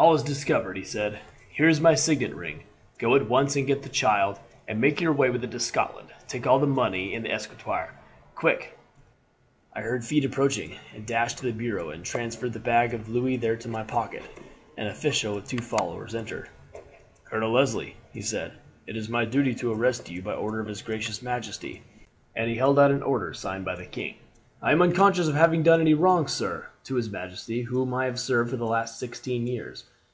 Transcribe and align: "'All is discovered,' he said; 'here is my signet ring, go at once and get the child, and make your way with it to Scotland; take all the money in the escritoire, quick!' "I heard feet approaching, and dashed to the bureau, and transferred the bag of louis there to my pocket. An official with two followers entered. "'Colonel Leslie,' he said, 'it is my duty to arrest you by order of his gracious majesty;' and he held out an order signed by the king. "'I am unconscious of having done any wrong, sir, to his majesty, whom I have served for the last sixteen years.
"'All 0.00 0.14
is 0.14 0.22
discovered,' 0.22 0.76
he 0.76 0.84
said; 0.84 1.18
'here 1.50 1.66
is 1.66 1.80
my 1.80 1.92
signet 1.96 2.32
ring, 2.32 2.62
go 3.00 3.16
at 3.16 3.28
once 3.28 3.56
and 3.56 3.66
get 3.66 3.82
the 3.82 3.88
child, 3.88 4.38
and 4.68 4.80
make 4.80 5.00
your 5.00 5.12
way 5.12 5.28
with 5.28 5.42
it 5.42 5.50
to 5.50 5.58
Scotland; 5.58 6.08
take 6.28 6.46
all 6.46 6.60
the 6.60 6.68
money 6.68 7.14
in 7.14 7.24
the 7.24 7.32
escritoire, 7.32 7.92
quick!' 8.36 8.78
"I 9.72 9.80
heard 9.80 10.04
feet 10.04 10.24
approaching, 10.24 10.76
and 10.94 11.04
dashed 11.04 11.38
to 11.38 11.46
the 11.46 11.52
bureau, 11.52 11.90
and 11.90 12.04
transferred 12.04 12.52
the 12.52 12.60
bag 12.60 12.94
of 12.94 13.08
louis 13.08 13.38
there 13.38 13.56
to 13.56 13.66
my 13.66 13.82
pocket. 13.82 14.22
An 14.76 14.86
official 14.86 15.34
with 15.34 15.48
two 15.48 15.58
followers 15.58 16.14
entered. 16.14 16.48
"'Colonel 17.24 17.50
Leslie,' 17.50 17.96
he 18.12 18.22
said, 18.22 18.52
'it 18.86 18.96
is 18.96 19.08
my 19.08 19.24
duty 19.24 19.52
to 19.56 19.72
arrest 19.72 20.08
you 20.08 20.22
by 20.22 20.34
order 20.34 20.60
of 20.60 20.68
his 20.68 20.80
gracious 20.80 21.22
majesty;' 21.22 21.82
and 22.36 22.48
he 22.48 22.54
held 22.56 22.78
out 22.78 22.92
an 22.92 23.02
order 23.02 23.34
signed 23.34 23.64
by 23.64 23.74
the 23.74 23.84
king. 23.84 24.14
"'I 24.60 24.72
am 24.72 24.82
unconscious 24.82 25.28
of 25.28 25.36
having 25.36 25.62
done 25.62 25.80
any 25.80 25.94
wrong, 25.94 26.26
sir, 26.26 26.66
to 26.82 26.96
his 26.96 27.08
majesty, 27.08 27.62
whom 27.62 27.94
I 27.94 28.06
have 28.06 28.18
served 28.18 28.50
for 28.50 28.56
the 28.56 28.66
last 28.66 28.98
sixteen 28.98 29.46
years. 29.46 29.84